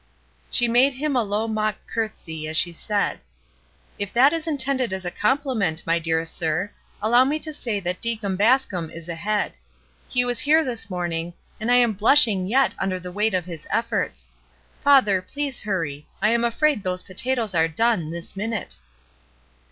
She 0.49 0.67
made 0.67 0.95
him 0.95 1.15
a 1.15 1.21
low 1.21 1.47
mock 1.47 1.75
courtesy 1.85 2.47
as 2.47 2.57
she 2.57 2.71
said: 2.73 3.19
''If 3.99 4.11
that 4.13 4.33
is 4.33 4.47
intended 4.47 4.93
as 4.93 5.05
a 5.05 5.11
compliment, 5.11 5.85
my 5.85 5.99
dear 5.99 6.25
sir, 6.25 6.71
allow 7.03 7.23
me 7.23 7.37
to 7.37 7.53
say 7.53 7.79
that 7.81 8.01
Deacon 8.01 8.35
Bas 8.35 8.65
com 8.65 8.89
is 8.89 9.07
ahead. 9.07 9.53
He 10.09 10.25
was 10.25 10.39
here 10.39 10.63
this 10.63 10.89
morning, 10.89 11.35
and 11.59 11.71
I 11.71 11.75
am 11.75 11.93
blushing 11.93 12.47
yet 12.47 12.73
under 12.79 12.99
the 12.99 13.11
weight 13.11 13.35
of 13.35 13.45
his 13.45 13.67
efforts. 13.69 14.27
Father, 14.83 15.21
please 15.21 15.61
hurry! 15.61 16.07
I 16.19 16.29
am 16.29 16.43
afraid 16.43 16.81
those 16.81 17.03
pota 17.03 17.35
toes 17.35 17.53
are 17.53 17.67
done, 17.67 18.09
this 18.09 18.35
minute." 18.35 18.77